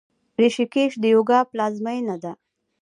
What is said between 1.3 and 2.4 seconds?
پلازمینه ده.